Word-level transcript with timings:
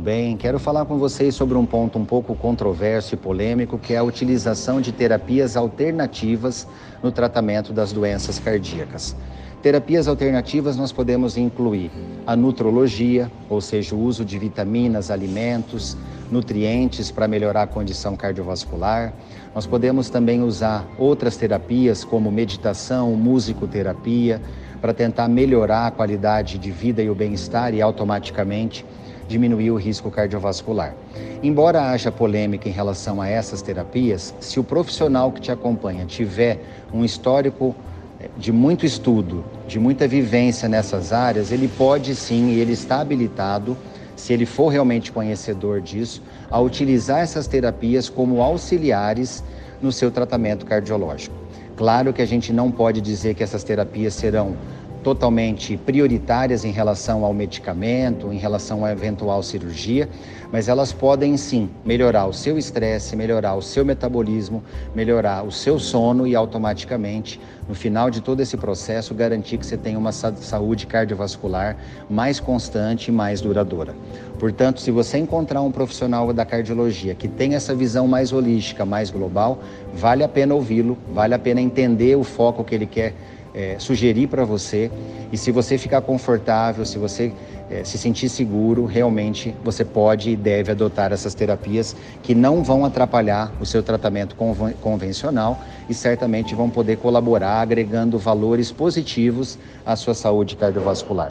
tudo 0.00 0.06
bem? 0.06 0.34
Quero 0.34 0.58
falar 0.58 0.86
com 0.86 0.96
vocês 0.96 1.34
sobre 1.34 1.58
um 1.58 1.66
ponto 1.66 1.98
um 1.98 2.06
pouco 2.06 2.34
controverso 2.34 3.14
e 3.14 3.18
polêmico, 3.18 3.78
que 3.78 3.92
é 3.92 3.98
a 3.98 4.02
utilização 4.02 4.80
de 4.80 4.92
terapias 4.92 5.58
alternativas 5.58 6.66
no 7.02 7.12
tratamento 7.12 7.70
das 7.70 7.92
doenças 7.92 8.38
cardíacas. 8.38 9.14
Terapias 9.60 10.08
alternativas 10.08 10.74
nós 10.74 10.90
podemos 10.90 11.36
incluir 11.36 11.90
a 12.26 12.34
nutrologia, 12.34 13.30
ou 13.46 13.60
seja, 13.60 13.94
o 13.94 14.00
uso 14.00 14.24
de 14.24 14.38
vitaminas, 14.38 15.10
alimentos, 15.10 15.98
nutrientes 16.30 17.10
para 17.10 17.28
melhorar 17.28 17.64
a 17.64 17.66
condição 17.66 18.16
cardiovascular. 18.16 19.12
Nós 19.54 19.66
podemos 19.66 20.08
também 20.08 20.42
usar 20.42 20.88
outras 20.96 21.36
terapias 21.36 22.04
como 22.04 22.32
meditação, 22.32 23.14
musicoterapia, 23.16 24.40
para 24.80 24.94
tentar 24.94 25.28
melhorar 25.28 25.88
a 25.88 25.90
qualidade 25.90 26.56
de 26.56 26.70
vida 26.70 27.02
e 27.02 27.10
o 27.10 27.14
bem-estar 27.14 27.74
e 27.74 27.82
automaticamente 27.82 28.82
diminuir 29.30 29.70
o 29.70 29.76
risco 29.76 30.10
cardiovascular. 30.10 30.94
Embora 31.42 31.90
haja 31.90 32.10
polêmica 32.10 32.68
em 32.68 32.72
relação 32.72 33.22
a 33.22 33.28
essas 33.28 33.62
terapias, 33.62 34.34
se 34.40 34.58
o 34.58 34.64
profissional 34.64 35.30
que 35.30 35.40
te 35.40 35.52
acompanha 35.52 36.04
tiver 36.04 36.60
um 36.92 37.04
histórico 37.04 37.74
eh, 38.20 38.28
de 38.36 38.52
muito 38.52 38.84
estudo, 38.84 39.44
de 39.68 39.78
muita 39.78 40.08
vivência 40.08 40.68
nessas 40.68 41.12
áreas, 41.12 41.52
ele 41.52 41.68
pode 41.68 42.14
sim, 42.14 42.50
e 42.50 42.60
ele 42.60 42.72
está 42.72 43.00
habilitado, 43.00 43.76
se 44.16 44.32
ele 44.32 44.44
for 44.44 44.68
realmente 44.68 45.12
conhecedor 45.12 45.80
disso, 45.80 46.20
a 46.50 46.60
utilizar 46.60 47.20
essas 47.20 47.46
terapias 47.46 48.08
como 48.08 48.42
auxiliares 48.42 49.42
no 49.80 49.92
seu 49.92 50.10
tratamento 50.10 50.66
cardiológico. 50.66 51.34
Claro 51.76 52.12
que 52.12 52.20
a 52.20 52.26
gente 52.26 52.52
não 52.52 52.70
pode 52.70 53.00
dizer 53.00 53.34
que 53.34 53.42
essas 53.42 53.64
terapias 53.64 54.12
serão 54.12 54.56
totalmente 55.02 55.76
prioritárias 55.76 56.64
em 56.64 56.70
relação 56.70 57.24
ao 57.24 57.32
medicamento, 57.32 58.32
em 58.32 58.38
relação 58.38 58.84
à 58.84 58.92
eventual 58.92 59.42
cirurgia, 59.42 60.08
mas 60.52 60.68
elas 60.68 60.92
podem 60.92 61.36
sim 61.36 61.70
melhorar 61.84 62.26
o 62.26 62.32
seu 62.32 62.58
estresse, 62.58 63.16
melhorar 63.16 63.54
o 63.54 63.62
seu 63.62 63.84
metabolismo, 63.84 64.62
melhorar 64.94 65.44
o 65.44 65.52
seu 65.52 65.78
sono 65.78 66.26
e 66.26 66.34
automaticamente, 66.34 67.40
no 67.68 67.74
final 67.74 68.10
de 68.10 68.20
todo 68.20 68.40
esse 68.40 68.56
processo, 68.56 69.14
garantir 69.14 69.58
que 69.58 69.66
você 69.66 69.76
tenha 69.76 69.98
uma 69.98 70.12
saúde 70.12 70.86
cardiovascular 70.86 71.76
mais 72.08 72.40
constante 72.40 73.08
e 73.08 73.12
mais 73.12 73.40
duradoura. 73.40 73.94
Portanto, 74.38 74.80
se 74.80 74.90
você 74.90 75.18
encontrar 75.18 75.62
um 75.62 75.70
profissional 75.70 76.32
da 76.32 76.44
cardiologia 76.44 77.14
que 77.14 77.28
tem 77.28 77.54
essa 77.54 77.74
visão 77.74 78.08
mais 78.08 78.32
holística, 78.32 78.84
mais 78.84 79.10
global, 79.10 79.60
vale 79.94 80.24
a 80.24 80.28
pena 80.28 80.54
ouvi-lo, 80.54 80.98
vale 81.12 81.34
a 81.34 81.38
pena 81.38 81.60
entender 81.60 82.16
o 82.16 82.24
foco 82.24 82.64
que 82.64 82.74
ele 82.74 82.86
quer 82.86 83.14
é, 83.54 83.76
sugerir 83.78 84.26
para 84.28 84.44
você. 84.44 84.90
E 85.32 85.36
se 85.36 85.50
você 85.50 85.78
ficar 85.78 86.00
confortável, 86.02 86.84
se 86.84 86.98
você 86.98 87.32
é, 87.70 87.84
se 87.84 87.96
sentir 87.96 88.28
seguro, 88.28 88.84
realmente 88.84 89.54
você 89.62 89.84
pode 89.84 90.30
e 90.30 90.36
deve 90.36 90.72
adotar 90.72 91.12
essas 91.12 91.34
terapias 91.34 91.94
que 92.22 92.34
não 92.34 92.64
vão 92.64 92.84
atrapalhar 92.84 93.52
o 93.60 93.64
seu 93.64 93.82
tratamento 93.82 94.34
convencional 94.80 95.58
e 95.88 95.94
certamente 95.94 96.54
vão 96.54 96.68
poder 96.68 96.96
colaborar 96.96 97.60
agregando 97.60 98.18
valores 98.18 98.72
positivos 98.72 99.58
à 99.86 99.94
sua 99.94 100.14
saúde 100.14 100.56
cardiovascular. 100.56 101.30